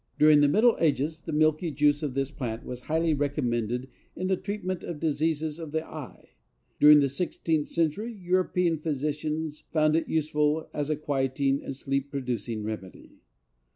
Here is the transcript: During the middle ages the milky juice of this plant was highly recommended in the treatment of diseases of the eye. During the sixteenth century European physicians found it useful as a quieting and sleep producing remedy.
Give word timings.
During 0.17 0.41
the 0.41 0.47
middle 0.47 0.77
ages 0.79 1.21
the 1.21 1.31
milky 1.31 1.69
juice 1.69 2.01
of 2.01 2.15
this 2.15 2.31
plant 2.31 2.65
was 2.65 2.81
highly 2.81 3.13
recommended 3.13 3.87
in 4.15 4.25
the 4.25 4.35
treatment 4.35 4.83
of 4.83 4.99
diseases 4.99 5.59
of 5.59 5.71
the 5.73 5.85
eye. 5.85 6.29
During 6.79 7.01
the 7.01 7.07
sixteenth 7.07 7.67
century 7.67 8.11
European 8.11 8.79
physicians 8.79 9.59
found 9.71 9.95
it 9.95 10.09
useful 10.09 10.67
as 10.73 10.89
a 10.89 10.95
quieting 10.95 11.61
and 11.63 11.75
sleep 11.75 12.09
producing 12.09 12.63
remedy. 12.63 13.19